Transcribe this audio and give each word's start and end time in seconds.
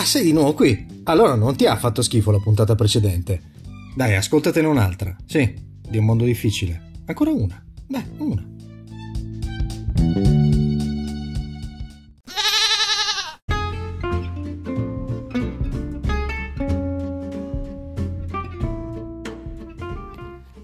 Ah, 0.00 0.04
sei 0.06 0.24
di 0.24 0.32
nuovo 0.32 0.54
qui? 0.54 1.02
Allora 1.04 1.34
non 1.34 1.56
ti 1.56 1.66
ha 1.66 1.76
fatto 1.76 2.00
schifo 2.00 2.30
la 2.30 2.38
puntata 2.38 2.74
precedente. 2.74 3.42
Dai, 3.94 4.16
ascoltatene 4.16 4.66
un'altra. 4.66 5.14
Sì, 5.26 5.54
di 5.86 5.98
un 5.98 6.06
mondo 6.06 6.24
difficile. 6.24 6.92
Ancora 7.04 7.32
una. 7.32 7.62
Dai, 7.86 8.02
una. 8.16 8.42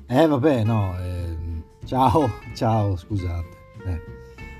Eh 0.06 0.26
vabbè, 0.26 0.64
no. 0.64 0.96
Eh, 0.98 1.36
ciao, 1.84 2.32
ciao, 2.54 2.96
scusate. 2.96 3.48
Eh. 3.84 4.15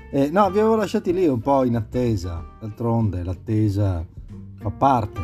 Eh, 0.09 0.29
no, 0.29 0.49
vi 0.49 0.59
avevo 0.59 0.77
lasciati 0.77 1.11
lì 1.11 1.27
un 1.27 1.41
po' 1.41 1.65
in 1.65 1.75
attesa. 1.75 2.41
D'altronde 2.59 3.23
l'attesa 3.23 4.05
fa 4.55 4.69
parte 4.69 5.21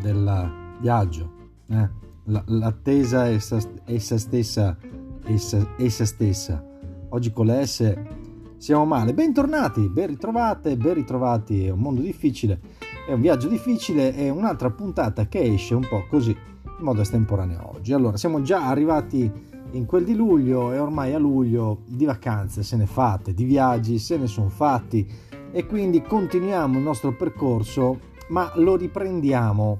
del 0.00 0.76
viaggio. 0.80 1.30
Eh? 1.68 1.88
L'attesa 2.24 3.28
è 3.28 3.34
essa, 3.34 3.60
essa 3.84 4.18
stessa, 4.18 4.76
essa, 5.24 5.74
essa 5.78 6.04
stessa. 6.04 6.64
Oggi 7.10 7.32
con 7.32 7.46
le 7.46 7.64
S 7.64 7.96
siamo 8.56 8.84
male. 8.84 9.14
Bentornati, 9.14 9.88
ben 9.88 10.08
ritrovate, 10.08 10.76
ben 10.76 10.94
ritrovati. 10.94 11.66
È 11.66 11.70
un 11.70 11.78
mondo 11.78 12.00
difficile, 12.00 12.58
è 13.08 13.12
un 13.12 13.20
viaggio 13.20 13.46
difficile, 13.46 14.12
è 14.12 14.28
un'altra 14.28 14.70
puntata 14.70 15.28
che 15.28 15.40
esce 15.40 15.76
un 15.76 15.86
po' 15.88 16.04
così, 16.08 16.30
in 16.30 16.84
modo 16.84 17.00
estemporaneo 17.00 17.74
oggi. 17.76 17.92
Allora, 17.92 18.16
siamo 18.16 18.42
già 18.42 18.66
arrivati 18.66 19.30
in 19.72 19.86
quel 19.86 20.04
di 20.04 20.14
luglio 20.14 20.72
e 20.72 20.78
ormai 20.78 21.12
a 21.14 21.18
luglio 21.18 21.80
di 21.86 22.04
vacanze 22.04 22.62
se 22.62 22.76
ne 22.76 22.86
fate, 22.86 23.34
di 23.34 23.44
viaggi 23.44 23.98
se 23.98 24.16
ne 24.16 24.26
sono 24.26 24.48
fatti 24.48 25.06
e 25.50 25.66
quindi 25.66 26.02
continuiamo 26.02 26.78
il 26.78 26.84
nostro 26.84 27.14
percorso 27.14 27.98
ma 28.28 28.50
lo 28.56 28.76
riprendiamo 28.76 29.78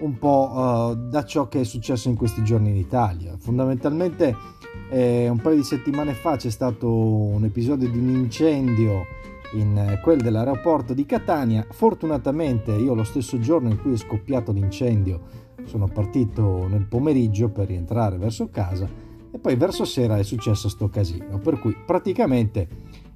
un 0.00 0.18
po' 0.18 0.50
uh, 0.52 1.08
da 1.08 1.24
ciò 1.24 1.48
che 1.48 1.60
è 1.60 1.64
successo 1.64 2.08
in 2.08 2.16
questi 2.16 2.42
giorni 2.42 2.70
in 2.70 2.76
Italia. 2.76 3.36
Fondamentalmente 3.38 4.36
eh, 4.90 5.28
un 5.28 5.38
paio 5.38 5.56
di 5.56 5.62
settimane 5.62 6.14
fa 6.14 6.36
c'è 6.36 6.50
stato 6.50 6.90
un 6.92 7.44
episodio 7.44 7.88
di 7.88 7.98
un 7.98 8.08
incendio 8.10 9.06
in 9.54 9.78
eh, 9.78 10.00
quel 10.02 10.20
dell'aeroporto 10.20 10.94
di 10.94 11.06
Catania. 11.06 11.64
Fortunatamente 11.70 12.72
io 12.72 12.94
lo 12.94 13.04
stesso 13.04 13.38
giorno 13.38 13.68
in 13.68 13.80
cui 13.80 13.92
è 13.92 13.96
scoppiato 13.96 14.52
l'incendio 14.52 15.42
sono 15.64 15.88
partito 15.88 16.66
nel 16.68 16.86
pomeriggio 16.86 17.48
per 17.48 17.68
rientrare 17.68 18.18
verso 18.18 18.48
casa 18.50 18.86
e 19.34 19.38
poi 19.38 19.56
verso 19.56 19.84
sera 19.84 20.16
è 20.16 20.22
successo 20.22 20.68
sto 20.68 20.88
casino, 20.88 21.38
per 21.38 21.58
cui 21.58 21.74
praticamente 21.84 22.68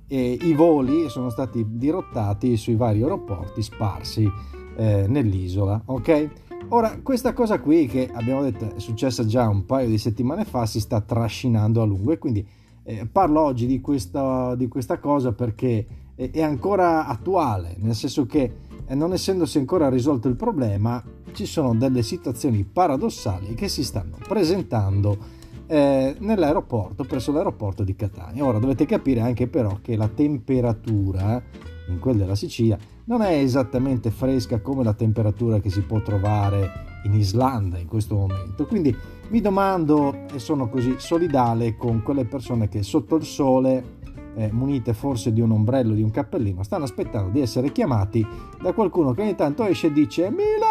eh, 0.09 0.37
i 0.43 0.53
voli 0.53 1.09
sono 1.09 1.31
stati 1.31 1.65
dirottati 1.69 2.57
sui 2.57 2.75
vari 2.75 3.03
aeroporti 3.03 3.63
sparsi 3.63 4.29
eh, 4.77 5.07
nell'isola, 5.07 5.81
ok? 5.85 6.31
Ora, 6.71 6.99
questa 7.05 7.33
cosa 7.33 7.61
qui 7.61 7.87
che 7.87 8.11
abbiamo 8.13 8.43
detto 8.43 8.75
è 8.75 8.81
successa 8.81 9.25
già 9.27 9.49
un 9.49 9.65
paio 9.65 9.87
di 9.87 9.97
settimane 9.97 10.45
fa 10.45 10.67
si 10.67 10.81
sta 10.81 11.01
trascinando 11.01 11.83
a 11.83 11.85
lungo 11.85 12.11
e 12.11 12.19
quindi 12.19 12.45
eh, 12.83 13.07
parlo 13.07 13.43
oggi 13.43 13.67
di 13.67 13.81
questa, 13.81 14.57
di 14.57 14.67
questa 14.67 14.99
cosa 14.99 15.31
perché 15.33 15.87
è, 16.17 16.31
è, 16.33 16.43
ancora 16.43 17.07
attuale, 17.07 17.77
nel 17.79 17.95
senso 17.95 18.27
che 18.27 18.53
eh, 18.85 18.95
non 18.97 19.13
essendosi 19.13 19.59
ancora 19.59 19.89
risolto 19.89 20.27
il 20.27 20.35
problema 20.35 21.01
ci 21.33 21.47
sono 21.47 21.77
delle 21.77 22.03
situazioni 22.03 22.65
paradossali 22.65 23.55
che 23.55 23.69
si 23.69 23.85
stanno 23.85 24.17
presentando 24.27 25.37
eh, 25.69 26.17
nell'aeroporto, 26.19 27.05
presso 27.05 27.31
l'aeroporto 27.31 27.85
di 27.85 27.95
Catania. 27.95 28.45
Ora 28.45 28.59
dovete 28.59 28.87
capire 28.87 29.21
anche 29.21 29.47
però 29.47 29.79
che 29.83 29.97
la 29.97 30.09
temperatura 30.09 31.41
in 31.89 31.99
quella 31.99 32.19
della 32.19 32.35
Sicilia 32.35 32.77
non 33.05 33.23
è 33.23 33.33
esattamente 33.33 34.11
fresca 34.11 34.61
come 34.61 34.83
la 34.83 34.93
temperatura 34.95 35.61
che 35.61 35.71
si 35.71 35.83
può 35.83 36.01
trovare 36.03 36.87
in 37.05 37.15
Islanda 37.15 37.79
in 37.79 37.87
questo 37.87 38.17
momento. 38.17 38.67
Quindi 38.67 38.95
mi 39.29 39.41
domando 39.41 40.27
e 40.33 40.39
sono 40.39 40.69
così 40.69 40.97
solidale 40.99 41.77
con 41.77 42.03
quelle 42.03 42.25
persone 42.25 42.69
che 42.69 42.83
sotto 42.83 43.17
il 43.17 43.25
sole, 43.25 43.97
eh, 44.35 44.51
munite 44.53 44.95
forse 44.95 45.33
di 45.33 45.41
un 45.41 45.51
ombrello, 45.51 45.95
di 45.95 46.03
un 46.03 46.11
cappellino, 46.11 46.63
stanno 46.63 46.85
aspettando 46.85 47.31
di 47.31 47.41
essere 47.41 47.73
chiamati 47.73 48.27
da 48.61 48.73
qualcuno 48.73 49.13
che 49.13 49.23
ogni 49.23 49.35
tanto 49.35 49.65
esce 49.65 49.89
e 49.89 49.93
dice 49.93 50.31
Milano! 50.31 50.68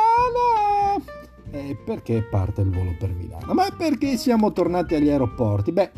E 1.57 1.75
perché 1.75 2.21
parte 2.21 2.61
il 2.61 2.69
volo 2.69 2.93
per 2.99 3.11
Milano? 3.11 3.51
Ma 3.53 3.65
perché 3.75 4.15
siamo 4.15 4.51
tornati 4.51 4.93
agli 4.93 5.09
aeroporti? 5.09 5.71
Beh, 5.71 5.91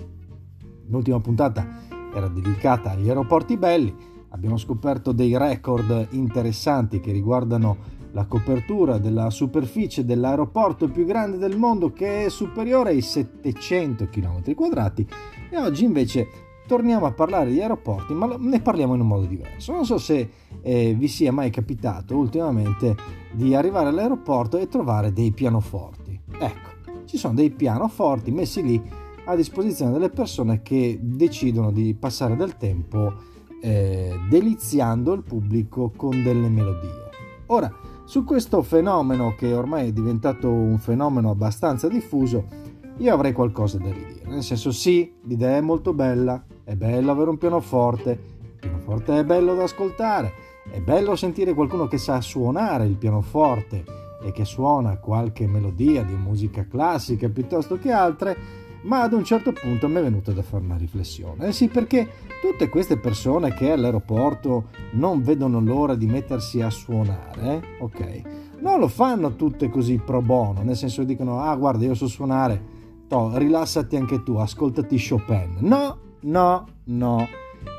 l'ultima 0.87 1.19
puntata 1.19 1.67
era 2.13 2.29
dedicata 2.29 2.91
agli 2.91 3.09
aeroporti 3.09 3.57
belli, 3.57 3.93
abbiamo 4.29 4.55
scoperto 4.55 5.11
dei 5.11 5.37
record 5.37 6.07
interessanti 6.11 7.01
che 7.01 7.11
riguardano 7.11 7.97
la 8.11 8.25
copertura 8.25 8.99
della 8.99 9.29
superficie 9.29 10.05
dell'aeroporto 10.05 10.87
più 10.87 11.03
grande 11.03 11.37
del 11.37 11.57
mondo 11.57 11.91
che 11.91 12.25
è 12.25 12.29
superiore 12.29 12.91
ai 12.91 13.01
700 13.01 14.07
km 14.07 14.55
quadrati 14.55 15.05
e 15.49 15.57
oggi 15.57 15.83
invece 15.83 16.27
torniamo 16.69 17.07
a 17.07 17.11
parlare 17.11 17.49
di 17.49 17.59
aeroporti 17.59 18.13
ma 18.13 18.37
ne 18.37 18.61
parliamo 18.61 18.93
in 18.93 19.01
un 19.01 19.07
modo 19.07 19.25
diverso. 19.25 19.73
Non 19.73 19.85
so 19.85 19.97
se 19.97 20.29
eh, 20.61 20.93
vi 20.95 21.07
sia 21.07 21.31
mai 21.31 21.49
capitato 21.49 22.15
ultimamente 22.15 22.95
di 23.31 23.55
arrivare 23.55 23.89
all'aeroporto 23.89 24.59
e 24.59 24.67
trovare 24.67 25.11
dei 25.11 25.31
pianoforti. 25.31 26.21
Ecco 26.39 26.69
ci 27.05 27.17
sono 27.17 27.33
dei 27.33 27.49
pianoforti 27.49 28.29
messi 28.29 28.61
lì 28.61 28.79
a 29.25 29.35
disposizione 29.35 29.91
delle 29.91 30.11
persone 30.11 30.61
che 30.61 30.99
decidono 31.01 31.71
di 31.71 31.95
passare 31.95 32.35
del 32.35 32.55
tempo 32.55 33.13
eh, 33.61 34.15
deliziando 34.29 35.13
il 35.13 35.23
pubblico 35.23 35.91
con 35.95 36.21
delle 36.21 36.49
melodie. 36.49 37.09
Ora 37.47 37.73
su 38.05 38.23
questo 38.23 38.61
fenomeno 38.61 39.33
che 39.35 39.53
ormai 39.53 39.87
è 39.87 39.91
diventato 39.91 40.51
un 40.51 40.77
fenomeno 40.77 41.31
abbastanza 41.31 41.87
diffuso, 41.87 42.45
io 42.97 43.13
avrei 43.13 43.33
qualcosa 43.33 43.79
da 43.79 43.91
ridire. 43.91 44.27
Nel 44.27 44.43
senso 44.43 44.71
sì, 44.71 45.11
l'idea 45.23 45.57
è 45.57 45.61
molto 45.61 45.93
bella, 45.93 46.43
è 46.69 46.75
bello 46.75 47.09
avere 47.09 47.31
un 47.31 47.39
pianoforte, 47.39 48.11
il 48.11 48.59
pianoforte 48.59 49.17
è 49.17 49.23
bello 49.23 49.55
da 49.55 49.63
ascoltare, 49.63 50.31
è 50.69 50.79
bello 50.79 51.15
sentire 51.15 51.55
qualcuno 51.55 51.87
che 51.87 51.97
sa 51.97 52.21
suonare 52.21 52.85
il 52.85 52.95
pianoforte 52.95 53.83
e 54.21 54.31
che 54.31 54.45
suona 54.45 54.97
qualche 54.97 55.47
melodia 55.47 56.03
di 56.03 56.13
musica 56.13 56.67
classica 56.67 57.27
piuttosto 57.27 57.79
che 57.79 57.91
altre, 57.91 58.37
ma 58.83 59.01
ad 59.01 59.13
un 59.13 59.23
certo 59.23 59.51
punto 59.51 59.87
mi 59.87 59.95
è 59.95 60.03
venuto 60.03 60.31
da 60.31 60.43
fare 60.43 60.63
una 60.63 60.77
riflessione. 60.77 61.47
Eh 61.47 61.53
sì, 61.53 61.69
perché 61.69 62.07
tutte 62.39 62.69
queste 62.69 62.97
persone 62.97 63.51
che 63.55 63.71
all'aeroporto 63.71 64.65
non 64.91 65.23
vedono 65.23 65.59
l'ora 65.59 65.95
di 65.95 66.05
mettersi 66.05 66.61
a 66.61 66.69
suonare, 66.69 67.63
ok, 67.79 68.21
non 68.59 68.79
lo 68.79 68.87
fanno 68.87 69.35
tutte 69.35 69.69
così 69.69 69.97
pro 69.97 70.21
bono, 70.21 70.61
nel 70.61 70.75
senso 70.75 71.01
che 71.01 71.07
dicono, 71.07 71.41
ah 71.41 71.55
guarda 71.55 71.83
io 71.85 71.95
so 71.95 72.05
suonare, 72.05 72.61
to, 73.07 73.35
rilassati 73.39 73.95
anche 73.95 74.21
tu, 74.21 74.35
ascoltati 74.35 75.03
Chopin. 75.03 75.57
No, 75.61 76.07
no, 76.21 76.67
no. 76.85 77.27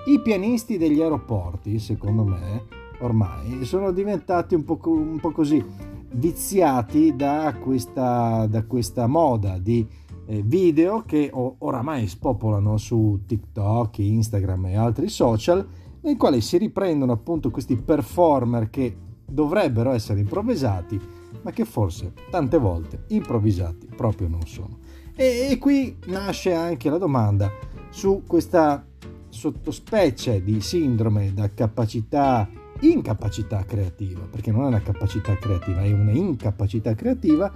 I 0.07 0.21
pianisti 0.21 0.79
degli 0.79 1.01
aeroporti, 1.01 1.79
secondo 1.79 2.25
me, 2.25 2.65
ormai 3.01 3.65
sono 3.65 3.93
diventati 3.93 4.55
un 4.55 4.65
po', 4.65 4.79
un 4.85 5.19
po 5.21 5.31
così 5.31 5.65
viziati 6.13 7.15
da 7.15 7.55
questa, 7.61 8.47
da 8.47 8.65
questa 8.65 9.07
moda 9.07 9.59
di 9.59 9.87
eh, 10.27 10.43
video 10.45 11.03
che 11.07 11.31
oramai 11.33 12.07
spopolano 12.07 12.77
su 12.77 13.21
TikTok, 13.27 13.99
Instagram 13.99 14.67
e 14.67 14.77
altri 14.77 15.09
social, 15.09 15.67
nei 16.03 16.17
quali 16.17 16.41
si 16.41 16.57
riprendono 16.57 17.13
appunto 17.13 17.51
questi 17.51 17.77
performer 17.77 18.71
che 18.71 18.97
dovrebbero 19.27 19.93
essere 19.93 20.21
improvvisati, 20.21 21.01
ma 21.43 21.51
che 21.53 21.65
forse 21.65 22.13
tante 22.31 22.59
volte 22.59 23.05
improvvisati 23.09 23.89
proprio 23.95 24.29
non 24.29 24.47
sono. 24.47 24.79
E, 25.15 25.49
e 25.51 25.59
qui 25.59 25.97
nasce 26.07 26.55
anche 26.55 26.89
la 26.91 26.99
domanda 26.99 27.51
su 27.91 28.23
questa 28.27 28.85
sottospecie 29.29 30.43
di 30.43 30.61
sindrome 30.61 31.33
da 31.33 31.51
capacità 31.53 32.49
incapacità 32.81 33.65
creativa, 33.65 34.23
perché 34.31 34.51
non 34.51 34.65
è 34.65 34.67
una 34.67 34.81
capacità 34.81 35.37
creativa, 35.37 35.83
è 35.83 35.93
una 35.93 36.13
incapacità 36.13 36.95
creativa 36.95 37.53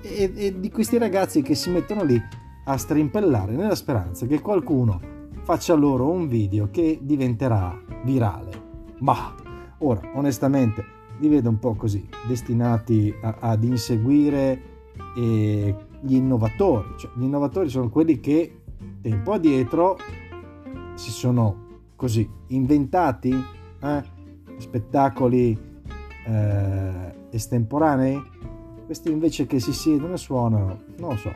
e, 0.00 0.32
e 0.34 0.60
di 0.60 0.70
questi 0.70 0.98
ragazzi 0.98 1.42
che 1.42 1.54
si 1.54 1.70
mettono 1.70 2.02
lì 2.02 2.20
a 2.64 2.76
strimpellare 2.76 3.54
nella 3.54 3.74
speranza 3.74 4.26
che 4.26 4.40
qualcuno 4.40 5.00
faccia 5.42 5.74
loro 5.74 6.10
un 6.10 6.26
video 6.26 6.68
che 6.70 6.98
diventerà 7.00 7.80
virale. 8.04 8.64
Ma 8.98 9.34
ora, 9.78 10.00
onestamente, 10.14 10.84
li 11.18 11.28
vedo 11.28 11.48
un 11.48 11.58
po' 11.58 11.74
così, 11.74 12.08
destinati 12.26 13.14
a, 13.22 13.36
ad 13.38 13.62
inseguire 13.62 14.60
eh, 15.16 15.76
gli 16.00 16.14
innovatori. 16.14 16.88
Cioè, 16.98 17.10
gli 17.14 17.22
innovatori 17.22 17.68
sono 17.68 17.88
quelli 17.88 18.18
che 18.18 18.62
tempo 19.08 19.34
addietro 19.34 19.96
si 20.94 21.12
sono 21.12 21.84
così 21.94 22.28
inventati 22.48 23.32
eh, 23.80 24.02
spettacoli 24.58 25.56
eh, 26.26 27.14
estemporanei 27.30 28.20
questi 28.84 29.12
invece 29.12 29.46
che 29.46 29.60
si 29.60 29.72
siedono 29.72 30.14
e 30.14 30.16
suonano, 30.16 30.78
non 30.98 31.10
lo 31.10 31.16
so, 31.16 31.32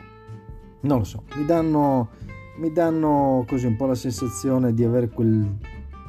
non 0.81 0.97
lo 0.99 1.03
so, 1.05 1.23
mi 1.35 1.45
danno, 1.45 2.09
mi 2.57 2.71
danno 2.73 3.45
così 3.47 3.67
un 3.67 3.77
po' 3.77 3.85
la 3.85 3.95
sensazione 3.95 4.73
di 4.73 4.83
avere 4.83 5.09
quel 5.09 5.57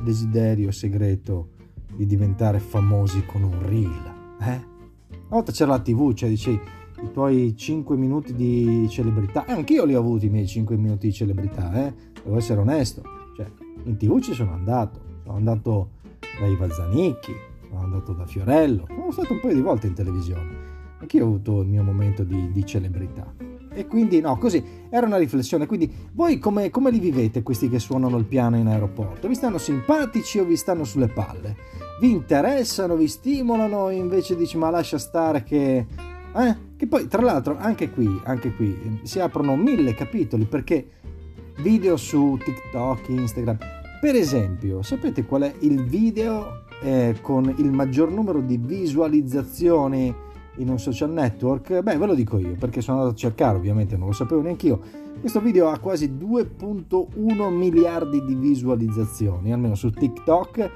desiderio 0.02 0.72
segreto 0.72 1.50
di 1.94 2.06
diventare 2.06 2.58
famosi 2.58 3.24
con 3.24 3.42
un 3.42 3.60
reel, 3.60 4.14
eh? 4.40 4.70
Una 5.10 5.40
volta 5.40 5.52
c'era 5.52 5.72
la 5.72 5.80
TV, 5.80 6.12
cioè 6.12 6.28
dicevi 6.28 6.60
i 7.02 7.10
tuoi 7.12 7.54
5 7.56 7.96
minuti 7.96 8.34
di 8.34 8.86
celebrità. 8.88 9.44
E 9.46 9.52
anch'io 9.52 9.84
li 9.84 9.94
ho 9.94 9.98
avuti 9.98 10.26
i 10.26 10.30
miei 10.30 10.46
5 10.46 10.76
minuti 10.76 11.08
di 11.08 11.12
celebrità, 11.12 11.86
eh? 11.86 11.94
Devo 12.22 12.36
essere 12.36 12.60
onesto. 12.60 13.02
Cioè, 13.36 13.50
in 13.84 13.96
TV 13.96 14.20
ci 14.20 14.32
sono 14.32 14.52
andato. 14.52 15.00
Sono 15.24 15.36
andato 15.36 15.90
da 16.38 16.46
Iva 16.46 16.70
Zanicchi, 16.70 17.32
sono 17.68 17.82
andato 17.82 18.12
da 18.12 18.26
Fiorello. 18.26 18.86
Sono 18.88 19.10
stato 19.10 19.32
un 19.32 19.40
paio 19.40 19.54
di 19.54 19.60
volte 19.60 19.86
in 19.86 19.94
televisione. 19.94 20.70
Anch'io 21.00 21.24
ho 21.24 21.28
avuto 21.28 21.60
il 21.62 21.68
mio 21.68 21.82
momento 21.82 22.22
di, 22.22 22.50
di 22.52 22.64
celebrità. 22.64 23.34
E 23.74 23.86
quindi 23.86 24.20
no, 24.20 24.36
così 24.36 24.62
era 24.90 25.06
una 25.06 25.16
riflessione. 25.16 25.66
Quindi 25.66 25.92
voi 26.12 26.38
come, 26.38 26.70
come, 26.70 26.90
li 26.90 26.98
vivete 26.98 27.42
questi 27.42 27.68
che 27.68 27.78
suonano 27.78 28.16
il 28.18 28.24
piano 28.24 28.56
in 28.56 28.66
aeroporto? 28.66 29.28
Vi 29.28 29.34
stanno 29.34 29.58
simpatici 29.58 30.38
o 30.38 30.44
vi 30.44 30.56
stanno 30.56 30.84
sulle 30.84 31.08
palle? 31.08 31.56
Vi 32.00 32.10
interessano, 32.10 32.96
vi 32.96 33.08
stimolano? 33.08 33.90
Invece 33.90 34.36
dici 34.36 34.56
ma 34.56 34.70
lascia 34.70 34.98
stare 34.98 35.42
che... 35.42 35.86
Eh? 36.34 36.70
Che 36.82 36.88
poi 36.88 37.06
tra 37.06 37.22
l'altro 37.22 37.56
anche 37.60 37.90
qui, 37.90 38.08
anche 38.24 38.52
qui 38.56 38.98
si 39.04 39.20
aprono 39.20 39.54
mille 39.54 39.94
capitoli 39.94 40.46
perché 40.46 40.84
video 41.58 41.96
su 41.96 42.36
TikTok, 42.42 43.08
Instagram. 43.08 43.56
Per 44.00 44.16
esempio, 44.16 44.82
sapete 44.82 45.24
qual 45.24 45.42
è 45.42 45.54
il 45.60 45.84
video 45.84 46.64
eh, 46.82 47.18
con 47.22 47.54
il 47.56 47.70
maggior 47.70 48.10
numero 48.10 48.40
di 48.40 48.56
visualizzazioni? 48.56 50.12
in 50.56 50.68
un 50.68 50.78
social 50.78 51.10
network? 51.10 51.80
Beh, 51.80 51.96
ve 51.96 52.06
lo 52.06 52.14
dico 52.14 52.36
io 52.36 52.56
perché 52.58 52.82
sono 52.82 52.98
andato 52.98 53.14
a 53.14 53.18
cercare, 53.18 53.56
ovviamente 53.56 53.96
non 53.96 54.08
lo 54.08 54.12
sapevo 54.12 54.42
neanche 54.42 54.66
io. 54.66 54.80
Questo 55.18 55.40
video 55.40 55.68
ha 55.68 55.78
quasi 55.78 56.12
2.1 56.12 57.48
miliardi 57.48 58.22
di 58.22 58.34
visualizzazioni, 58.34 59.50
almeno 59.50 59.74
su 59.76 59.90
TikTok, 59.90 60.70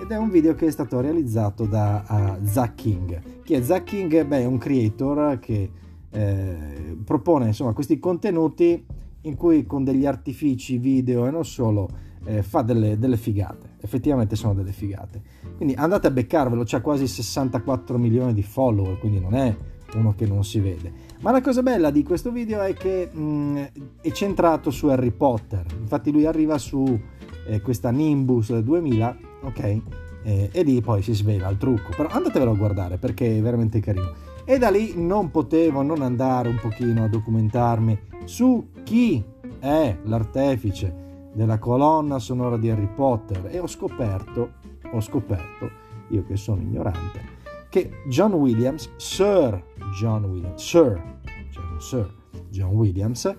ed 0.00 0.10
è 0.10 0.16
un 0.16 0.30
video 0.30 0.54
che 0.54 0.66
è 0.66 0.70
stato 0.70 0.98
realizzato 1.00 1.66
da 1.66 2.38
uh, 2.40 2.44
Zach 2.46 2.74
King. 2.74 3.42
Chi 3.42 3.52
è 3.52 3.62
Zach 3.62 3.84
King? 3.84 4.24
Beh, 4.24 4.40
è 4.40 4.44
un 4.46 4.56
creator 4.56 5.38
che 5.38 5.70
eh, 6.10 6.96
propone 7.04 7.46
insomma 7.48 7.74
questi 7.74 7.98
contenuti 7.98 8.82
in 9.22 9.36
cui 9.36 9.66
con 9.66 9.84
degli 9.84 10.06
artifici 10.06 10.78
video 10.78 11.26
e 11.26 11.30
non 11.30 11.44
solo 11.44 11.88
eh, 12.24 12.42
fa 12.42 12.62
delle, 12.62 12.98
delle, 12.98 13.18
figate, 13.18 13.76
effettivamente 13.82 14.36
sono 14.36 14.54
delle 14.54 14.72
figate. 14.72 15.20
Quindi 15.56 15.74
andate 15.74 16.06
a 16.06 16.10
beccarvelo, 16.10 16.62
c'ha 16.64 16.80
quasi 16.80 17.06
64 17.06 17.98
milioni 17.98 18.32
di 18.32 18.42
follower, 18.42 18.98
quindi 18.98 19.20
non 19.20 19.34
è 19.34 19.54
uno 19.96 20.14
che 20.14 20.26
non 20.26 20.44
si 20.44 20.60
vede. 20.60 20.92
Ma 21.20 21.30
la 21.30 21.42
cosa 21.42 21.62
bella 21.62 21.90
di 21.90 22.02
questo 22.02 22.30
video 22.30 22.62
è 22.62 22.72
che 22.72 23.10
mh, 23.12 23.20
mm, 23.20 23.56
è 24.00 24.10
centrato 24.12 24.70
su 24.70 24.86
Harry 24.86 25.10
Potter, 25.10 25.66
infatti 25.78 26.10
lui 26.10 26.24
arriva 26.24 26.56
su 26.56 26.98
eh, 27.46 27.60
questa 27.60 27.90
Nimbus 27.90 28.58
2000, 28.58 29.28
ok? 29.42 29.80
Eh, 30.22 30.50
e 30.52 30.62
lì 30.62 30.80
poi 30.80 31.02
si 31.02 31.14
svela 31.14 31.48
il 31.48 31.56
trucco, 31.56 31.90
però 31.96 32.08
andatevelo 32.08 32.50
a 32.50 32.56
guardare 32.56 32.98
perché 32.98 33.36
è 33.36 33.40
veramente 33.40 33.80
carino. 33.80 34.12
E 34.44 34.58
da 34.58 34.70
lì 34.70 34.94
non 34.96 35.30
potevo 35.30 35.82
non 35.82 36.02
andare 36.02 36.48
un 36.48 36.58
pochino 36.60 37.04
a 37.04 37.08
documentarmi 37.08 37.98
su 38.24 38.70
chi 38.82 39.22
è 39.58 39.96
l'artefice 40.04 41.28
della 41.32 41.58
colonna 41.58 42.18
sonora 42.18 42.56
di 42.56 42.68
Harry 42.70 42.88
Potter 42.92 43.48
e 43.50 43.58
ho 43.58 43.66
scoperto, 43.66 44.52
ho 44.92 45.00
scoperto, 45.00 45.70
io 46.08 46.24
che 46.24 46.36
sono 46.36 46.60
ignorante, 46.60 47.38
che 47.68 48.02
John 48.06 48.32
Williams, 48.32 48.90
Sir 48.96 49.62
John 49.98 50.24
Williams, 50.24 50.62
Sir, 50.62 51.18
cioè 51.50 51.64
Sir 51.78 52.12
John 52.48 52.74
Williams, 52.74 53.36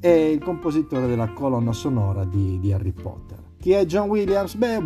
è 0.00 0.08
il 0.08 0.42
compositore 0.42 1.06
della 1.06 1.32
colonna 1.32 1.72
sonora 1.72 2.24
di, 2.24 2.58
di 2.58 2.72
Harry 2.72 2.92
Potter. 2.92 3.38
Chi 3.58 3.72
è 3.72 3.84
John 3.86 4.08
Williams? 4.08 4.54
Beh, 4.54 4.82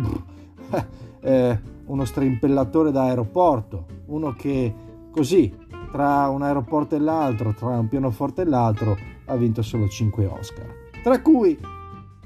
eh, 1.21 1.59
uno 1.85 2.05
strimpellatore 2.05 2.91
da 2.91 3.03
aeroporto, 3.03 3.85
uno 4.07 4.33
che 4.33 4.73
così 5.11 5.53
tra 5.91 6.27
un 6.27 6.43
aeroporto 6.43 6.95
e 6.95 6.99
l'altro, 6.99 7.53
tra 7.53 7.77
un 7.77 7.87
pianoforte 7.87 8.43
e 8.43 8.45
l'altro, 8.45 8.97
ha 9.25 9.35
vinto 9.35 9.61
solo 9.61 9.87
5 9.87 10.25
Oscar. 10.25 10.67
Tra 11.01 11.21
cui 11.21 11.57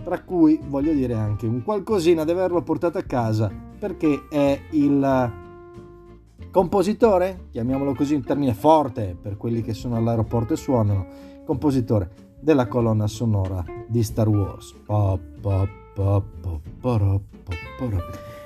tra 0.04 0.22
cui 0.22 0.60
voglio 0.68 0.92
dire 0.94 1.14
anche 1.14 1.48
un 1.48 1.64
qualcosina 1.64 2.26
di 2.26 2.32
averlo 2.32 2.62
portato 2.62 2.98
a 2.98 3.04
casa 3.04 3.50
perché 3.80 4.24
è 4.30 4.60
il 4.72 5.32
compositore, 6.52 7.48
chiamiamolo 7.52 7.94
così 7.96 8.14
un 8.14 8.24
termine 8.24 8.54
forte 8.54 9.18
per 9.20 9.38
quelli 9.38 9.62
che 9.62 9.74
sono 9.74 9.96
all'aeroporto 9.96 10.54
e 10.54 10.58
suonano, 10.58 11.06
compositore 11.46 12.12
della 12.40 12.68
colonna 12.68 13.08
sonora 13.08 13.64
di 13.88 14.04
Star 14.04 14.28
Wars. 14.28 14.76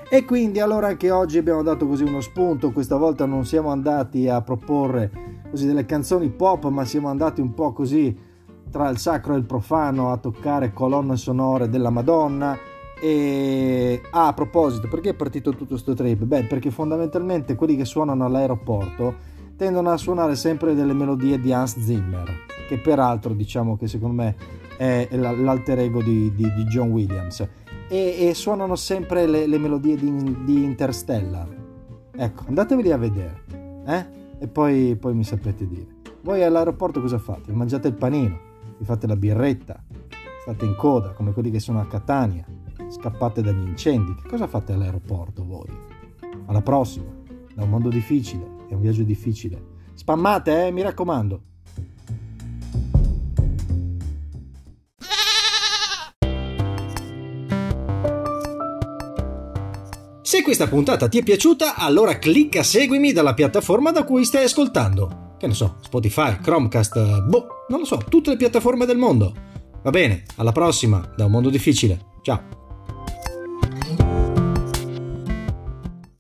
E 0.10 0.24
quindi 0.24 0.62
allora 0.62 0.88
anche 0.88 1.12
oggi 1.12 1.38
abbiamo 1.38 1.62
dato 1.62 1.86
così 1.86 2.04
uno 2.04 2.22
spunto, 2.22 2.72
questa 2.72 2.96
volta 2.96 3.26
non 3.26 3.46
siamo 3.46 3.72
andati 3.72 4.30
a 4.30 4.42
proporre 4.42 5.12
così 5.50 5.68
delle 5.68 5.86
canzoni 5.86 6.30
pop, 6.30 6.66
ma 6.70 6.86
siamo 6.86 7.10
andati 7.10 7.42
un 7.42 7.54
po' 7.54 7.74
così 7.74 8.18
tra 8.72 8.88
il 8.88 9.00
sacro 9.00 9.34
e 9.34 9.38
il 9.38 9.44
profano 9.44 10.14
a 10.14 10.18
toccare 10.18 10.72
colonne 10.72 11.18
sonore 11.18 11.68
della 11.68 11.90
Madonna. 11.90 12.58
E 13.02 14.02
ah, 14.12 14.28
a 14.28 14.34
proposito, 14.34 14.88
perché 14.88 15.10
è 15.10 15.14
partito 15.14 15.52
tutto 15.52 15.72
questo 15.72 15.94
trip? 15.94 16.24
Beh, 16.24 16.46
perché 16.46 16.72
fondamentalmente 16.72 17.56
quelli 17.56 17.76
che 17.76 17.86
suonano 17.86 18.24
all'aeroporto 18.24 19.14
tendono 19.58 19.90
a 19.92 19.98
suonare 19.98 20.36
sempre 20.38 20.74
delle 20.74 20.94
melodie 20.94 21.38
di 21.40 21.52
Hans 21.52 21.80
Zimmer, 21.80 22.46
che 22.70 22.78
peraltro 22.78 23.34
diciamo 23.34 23.76
che 23.76 23.88
secondo 23.88 24.24
me 24.24 24.36
è 24.78 25.08
l'alter 25.12 25.80
ego 25.80 26.02
di, 26.02 26.34
di, 26.34 26.52
di 26.54 26.64
John 26.64 26.92
Williams. 26.92 27.46
E, 27.90 28.28
e, 28.28 28.34
suonano 28.34 28.76
sempre 28.76 29.26
le, 29.26 29.48
le 29.48 29.58
melodie 29.58 29.96
di, 29.96 30.44
di, 30.44 30.64
Interstellar. 30.64 31.48
Ecco, 32.12 32.44
andateveli 32.48 32.92
a 32.92 32.98
vedere, 32.98 33.44
eh? 33.86 34.06
E 34.40 34.48
poi, 34.48 34.96
poi 34.96 35.14
mi 35.14 35.24
sapete 35.24 35.68
dire. 35.68 35.96
Voi 36.22 36.44
all'aeroporto 36.44 37.00
cosa 37.00 37.18
fate? 37.18 37.52
Mangiate 37.52 37.88
il 37.88 37.94
panino? 37.94 38.48
vi 38.78 38.86
fate 38.86 39.08
la 39.08 39.16
birretta, 39.16 39.84
state 40.42 40.66
in 40.66 40.76
coda 40.76 41.12
come 41.12 41.34
quelli 41.34 41.50
che 41.50 41.60
sono 41.60 41.80
a 41.80 41.88
Catania, 41.88 42.46
scappate 42.90 43.42
dagli 43.42 43.68
incendi. 43.68 44.16
Che 44.16 44.28
cosa 44.28 44.48
fate 44.48 44.74
all'aeroporto 44.74 45.46
voi? 45.46 45.70
Alla 46.46 46.62
prossima, 46.62 47.12
da 47.54 47.64
un 47.64 47.70
mondo 47.70 47.90
difficile, 47.90 48.46
è 48.70 48.74
un 48.74 48.82
viaggio 48.82 49.04
difficile. 49.04 49.76
Spammate, 49.94 50.68
eh, 50.68 50.72
mi 50.72 50.82
raccomando. 50.82 51.42
Questa 60.48 60.70
puntata 60.70 61.10
ti 61.10 61.18
è 61.18 61.24
piaciuta, 61.24 61.76
allora 61.76 62.20
clicca 62.20 62.64
seguimi 62.64 63.12
dalla 63.12 63.34
piattaforma 63.34 63.92
da 63.92 64.06
cui 64.06 64.24
stai 64.24 64.46
ascoltando 64.46 65.36
che 65.38 65.46
ne 65.46 65.54
so, 65.54 65.76
Spotify, 65.82 66.40
Chromecast, 66.40 67.24
boh, 67.24 67.48
non 67.68 67.80
lo 67.80 67.86
so, 67.86 67.98
tutte 67.98 68.30
le 68.30 68.38
piattaforme 68.38 68.86
del 68.86 68.98
mondo. 68.98 69.34
Va 69.84 69.90
bene, 69.90 70.24
alla 70.38 70.54
prossima, 70.54 71.06
da 71.18 71.26
un 71.26 71.32
mondo 71.32 71.50
difficile. 71.50 72.00
Ciao. 72.22 72.67